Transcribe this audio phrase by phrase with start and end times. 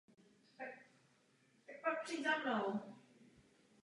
[0.59, 2.79] Na řezu mírně modrá.